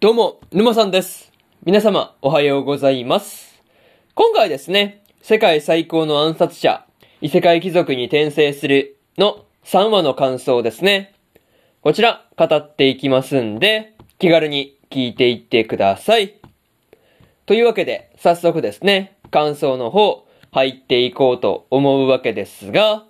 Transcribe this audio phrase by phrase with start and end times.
[0.00, 1.32] どうも、沼さんです。
[1.64, 3.60] 皆様、おはようございます。
[4.14, 6.86] 今回ですね、世界最高の暗殺者、
[7.20, 11.14] 異世界貴族に転生するの3話の感想ですね。
[11.80, 16.36] こちら、語っていきますんで、気軽に聞いていってください。
[17.46, 23.04] というわけで、早速ですね、感想の方、入っていこうと思うわけですが、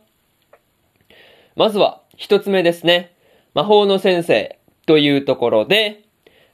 [1.55, 3.13] まずは、一つ目ですね。
[3.53, 6.08] 魔法の先生というところで、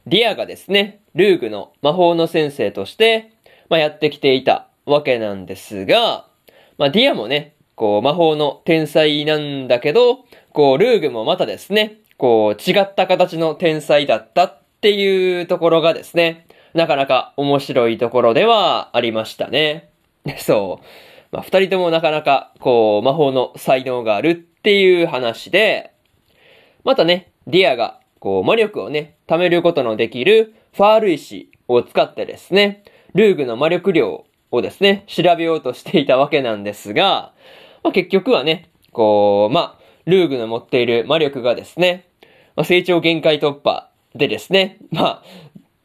[0.07, 3.33] ディアがですね、ルーグの魔法の先生として、
[3.69, 6.27] まあ、やってきていたわけなんですが、
[6.77, 19.89] まあ、ディアもね、こう、魔法の天才なんだけど、こう、ルーグもまたですね、こう、違った形の天才だったっていうところがですね、なかなか面白いところではありましたね。
[20.39, 20.85] そう。
[21.33, 25.93] まあ、二人ともなかなか、こう、魔法の才能があるっていう話で、
[26.85, 32.83] またね、ディアが、こう、魔力をね、貯めることのできるファール石を使ってですね、
[33.15, 37.35] ルーグの魔力量をですね、調べようとしていたわけなんですが、
[37.83, 42.09] まあ、結局はね、こう、まあ、ルーグの持っている魔力がですね、
[42.57, 45.23] まあ、成長限界突破でですね、まあ、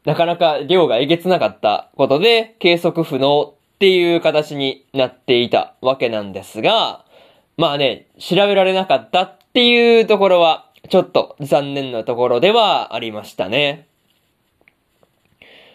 [0.06, 7.04] なかなか量がえげつなかったことで、計測不能っていう形になっていたわけなんですが、
[7.58, 13.86] まあね、調べられなかったっていうところは、ちょっと残念なところではありましたね。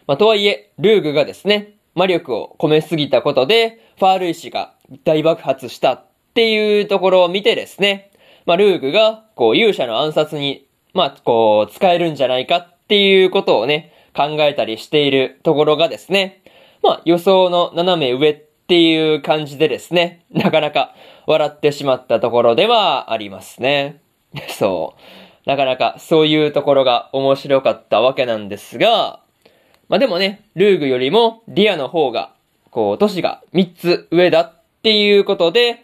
[0.07, 4.73] まあ、とはいえ、ルーグがですね、魔力を込めすぎたことで、ファール石が
[5.05, 8.11] 大爆発したっていうところを見てですね、
[8.45, 16.43] まあ、ルーグが、こう、勇者の暗殺に、まあ、こう、使えるんじゃないかっていうことをね、考えたりしているところがですね、
[16.83, 18.35] まあ、予想の斜め上っ
[18.67, 20.93] ていう感じでですね、なかなか
[21.25, 24.04] 笑ってしまったところではありますね。
[24.49, 25.49] そう。
[25.49, 29.19] なかなかそういうところが面白かったわけなんですが、
[29.87, 32.33] まあでもね、ルーグよりもディアの方が、
[32.71, 35.83] こう、歳が3つ上だっていうことで、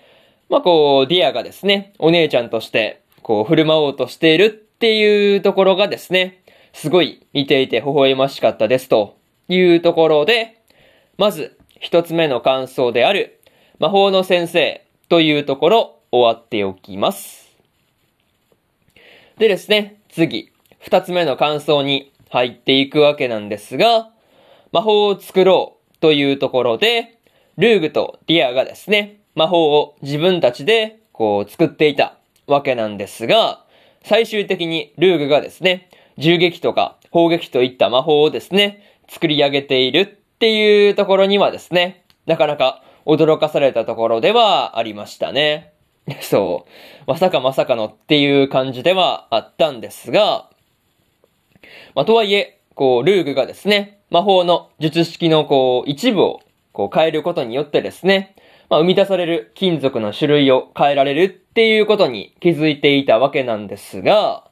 [0.50, 6.42] まあこう、ディアがですね、お姉ちゃんとして、こう、振る舞おうとしているっていうところがですね、
[6.74, 10.62] すごい見ていて微笑ましかったですというところで、
[11.18, 13.40] まず、一つ目の感想である、
[13.80, 17.41] 魔法の先生というところ、終わっておきます。
[19.42, 24.12] でですね、次、二つ目の感想に入っていくわけなんですが、
[24.72, 27.18] 魔法を作ろうというところで、
[27.58, 33.66] ルーグとディアがですね、魔法を自分たちでこう作っていたわけなんですが、
[34.04, 45.71] 最終的にルーグがですね、銃撃とか砲撃といった魔法をですね、作り上げているっていうところにはですね、なかなか驚かされたところではありましたね。
[46.22, 46.72] そう。
[47.08, 50.50] まさかまさかのっていう感じではあったんですが、
[51.96, 56.42] まあ、とはいえ、こう、ルーグがですね、魔法の術式のこう、一部を
[56.74, 58.36] こう変えることによってですね、
[58.70, 64.46] まあ、生み出される金属の種類を変えられるっていうことに気づいていたわけなんですが、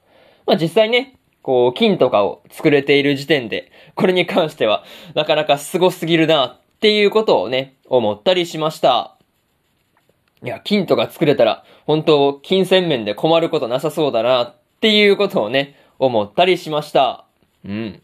[0.45, 4.83] まあ、実際ね、こう、金とかを作れている時点で、これに関しては、
[5.15, 9.18] なかなか凄すぎるなっていうことをね、思ったりしました。
[10.43, 17.25] いや、金とか作れたら、本当金銭面で困ることなさそうだなっていうことをね、思ったりしました。
[17.65, 18.01] うん。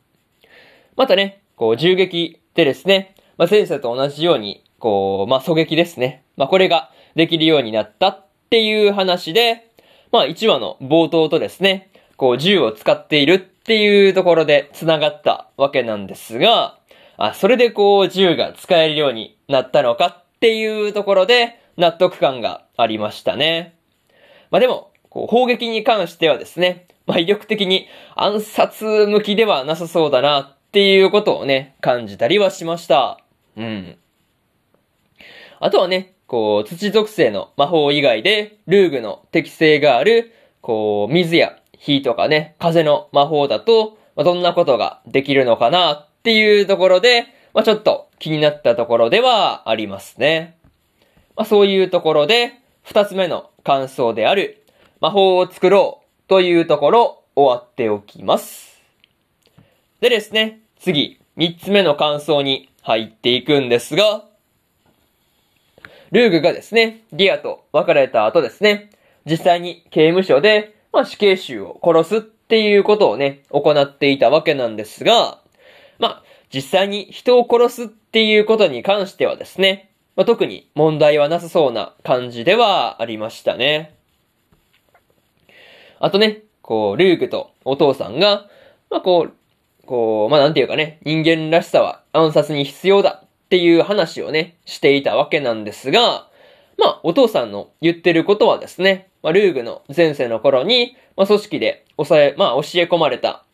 [0.98, 6.24] またね、こう、銃撃でですね、まあ、前世と同じように、こう、まあ、狙撃ですね。
[6.36, 9.72] まあ、これができるようになったっていう話で、
[10.12, 16.78] まあ、1話の冒頭とですね、こう、銃を使っているっていうところで繋がったわけなんですが、
[17.18, 23.76] あ、それでこう、銃が使えるようになったのかっていうところで、納得感がありましたね。
[24.52, 33.20] まあ、でも、こう、砲撃に関してはですね、まあ、威力的に暗殺向きではなさそうだなっていうことをね、感じたりはしました。
[33.56, 33.98] うん。
[35.60, 50.58] あとはね、こう、土属性の魔法以外で、ルーグの適性がある、こう、水や火とかね、風の魔法だと、まあ、どんなことができるのかなっていうところで、まあ、ちょっと気になったところではありますね。
[51.36, 52.54] まあ、そういうところで、
[52.84, 54.64] 二つ目の感想である、
[55.02, 58.82] 魔法を作ろうというところ、終わっておきます。
[60.00, 64.24] でですね、次、三つ目の感想に入っていくんですが、
[66.12, 68.90] ルーグがですね、ディアと別れた後ですね、
[69.26, 75.40] 実際に刑務所で、まあ、死刑囚を殺すっていうことをね、行っていたわけなんですが、
[76.00, 76.24] まあ、
[76.54, 83.96] 実際に人を殺すっていうことに関してはですね、まあ、特に問題はなさそうな感じではありましたね。
[86.00, 88.48] あとね、こう、ルーグとお父さんが、
[88.90, 89.34] まあ、こう、
[89.86, 96.28] こう、まあ、なんていうかね、人間らしさは暗殺に必要だっていう話をね、していたわけなんですが、
[96.78, 103.46] まあ、お父さんの言ってることはですね、まあ、ルーグの前世の頃に、まあ、組織で抑え、まあ、教え込まれた、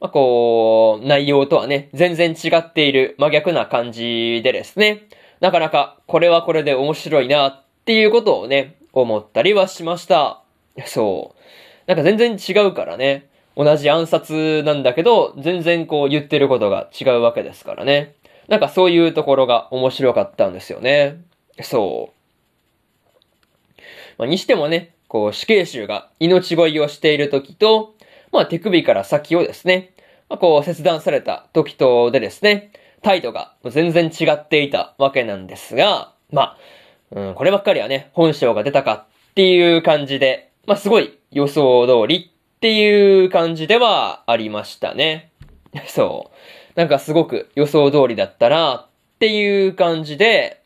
[0.00, 5.02] まあ、こう、内容とはね、全然違っている真逆な感じでですね、
[5.40, 10.42] なかなかこれはこれで面白いなっていうことをね、思ったりはしました。
[10.86, 11.40] そう。
[11.86, 13.28] なんか全然違うからね。
[13.56, 18.14] 同じ暗殺なんだけど、全然こう言ってることが違うわけですからね。
[18.48, 21.20] なんかそういうところが面白かったんですよね。
[21.62, 23.80] そう。
[24.18, 27.94] まあ、にしてもね、こう死刑囚が命乞いをしている時と、
[28.32, 29.92] まあ手首から先をですね、
[30.28, 32.72] まあ、こう切断された時とでですね、
[33.02, 36.56] 態度が全然違っていたわけなんですが、まあ、
[37.12, 45.32] うん、こればっかりはね、本性が出たかっていう感じで、まあすごい予想通りっていう感じではありましたね。
[45.88, 46.78] そう。
[46.78, 50.60] なんかすごく予想通りだったなっていう感じで、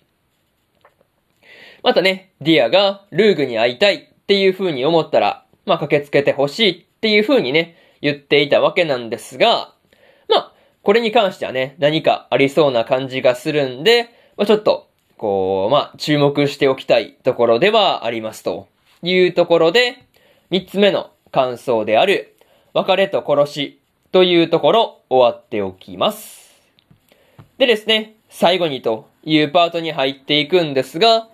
[1.82, 9.74] またね、ディアがルーグに会いたいっていう風に思ったら、まあ駆けつけてほしいっていう風にね、言っていたわけなんですが、
[10.84, 18.68] これに関してはね、何かありそうな感じがするんで、まあちょっと、こう、まあ注目しておきたいところではありますと
[19.02, 20.04] いうところで、
[20.50, 22.36] 三つ目の感想である、
[22.74, 23.80] 別れと殺し
[24.12, 26.52] というところ終わっておきます。
[27.56, 31.28] でですね、最後にというパートに入っていくんですが、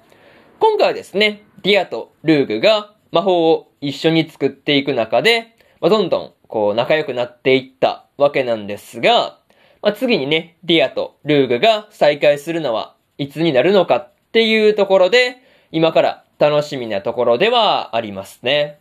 [0.60, 9.39] 今回はですね、ディアとルーグが魔法を一緒に作っていく中で、まあ、どんどんこう仲良くなっていったわけなんですが、
[9.82, 15.38] まあ、次にね、ディアとルーグが再会するのはいつになるのかっていうところで、
[15.72, 18.78] 今から楽しみなところではありますね。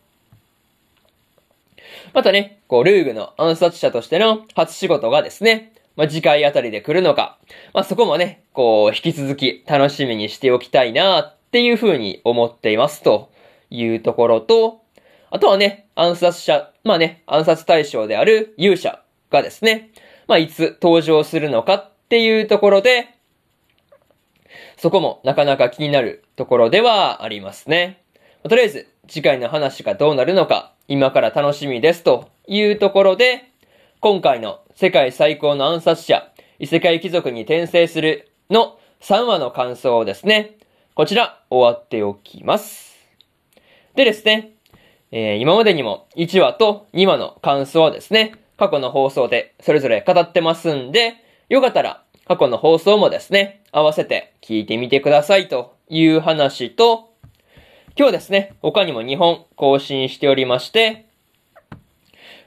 [2.13, 7.37] またね、こう、ルーグの暗殺者としての初仕事がですね、まあ、次回あたりで来るのか、
[7.73, 13.31] まあ、そこもね、こう、引き続き楽しみにしておきたいなっていう風に思っていますと
[13.69, 14.81] いうところと、
[15.29, 19.89] あとはね、暗殺者、まあね、暗殺対象である勇者がですね、
[20.29, 23.09] まあいつ登場するのかっていうところで、
[24.77, 28.03] そこもなかなか気になるところではありますね。
[28.47, 33.49] とりあえず、次回の話がどうなるのか、今から楽しみですというところで、
[34.01, 40.57] 今回の世界最高の暗殺者、異世界貴族に転生するの3話の感想をですね、
[40.93, 42.95] こちら終わっておきます。
[43.95, 44.51] でですね、
[45.11, 51.15] えー、今までにも1話と2話の感想はですね、過去の放送でそれぞれ語ってますんで、
[51.47, 57.13] よかったら過去の放送もですね、合わせて聞いてみてくださいという話と、
[57.97, 61.05] 今日ですね、他にも2本更新しておりまして、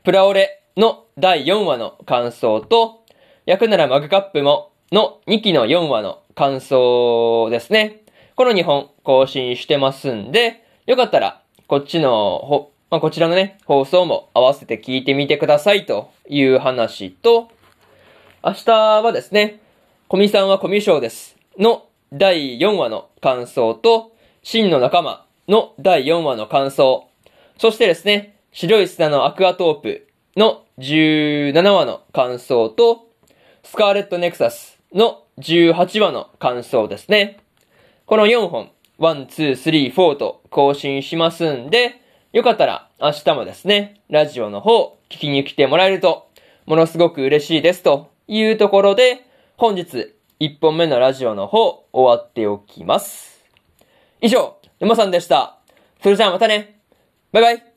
[0.05, 3.05] プラオレの第4話の感想と、
[3.47, 8.03] 焼くならマグカップもの2期の4話の感想ですね。
[8.37, 17.51] この2本更新してますんで、よかったらこっちの、まあ、こちらのね、放送も合わせて聞いてみてくださいという話と、
[18.45, 19.63] 明日はですね、
[20.09, 24.13] コミさんはコミュ障ですの第4話の感想と、
[24.43, 27.09] 真の仲間の第4話の感想、
[27.57, 30.07] そしてですね、白い砂のアクアトープ
[30.37, 33.09] の17話の感想と、
[33.63, 37.39] スカーレットネクサスの18話の感想ですね。
[38.05, 42.02] この4本、1、2、3、4と更新しますんで、
[42.33, 46.31] よかったら明日もですね、ラジオの方聞きに来てもらえると、
[46.65, 49.27] ものすごく嬉しいですというところで、
[49.59, 53.45] 本日1本目のラジオの方終わっておきます。
[54.23, 55.59] 以上、山さんでした。
[56.03, 56.81] それじゃあまたね。
[57.33, 57.72] バイバイ。